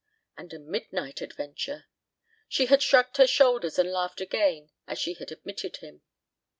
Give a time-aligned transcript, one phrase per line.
[0.35, 1.85] And a midnight adventure!
[2.49, 6.01] She had shrugged her shoulders and laughed again as she had admitted him.